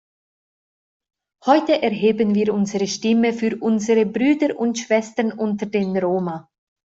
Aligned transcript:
Heute 1.45 1.83
erheben 1.83 2.33
wir 2.33 2.55
unsere 2.55 2.87
Stimme 2.87 3.33
für 3.33 3.55
unsere 3.61 4.07
Brüder 4.07 4.57
und 4.57 4.79
Schwestern 4.79 5.31
unter 5.31 5.67
den 5.67 5.95
Roma. 5.95 6.49